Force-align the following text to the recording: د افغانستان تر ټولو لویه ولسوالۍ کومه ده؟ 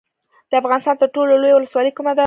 د 0.49 0.53
افغانستان 0.61 0.95
تر 1.01 1.07
ټولو 1.15 1.31
لویه 1.41 1.55
ولسوالۍ 1.57 1.91
کومه 1.97 2.11
ده؟ 2.15 2.19